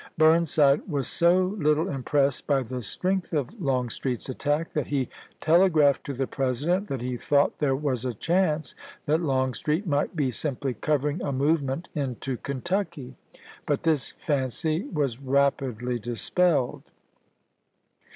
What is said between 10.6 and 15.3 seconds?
covering a movement into Kentucky; but this fancy was